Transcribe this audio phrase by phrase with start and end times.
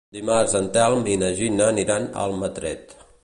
[0.15, 2.97] Dimarts en Telm i na Gina aniran a Almatret.